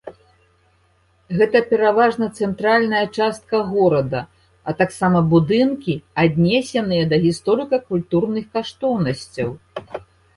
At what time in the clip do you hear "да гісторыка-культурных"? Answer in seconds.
7.13-8.49